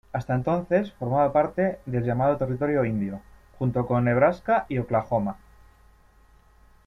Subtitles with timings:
[0.13, 3.21] Hasta entonces, formaba parte del llamado Territorio Indio,
[3.59, 5.35] junto con Nebraska y Oklahoma.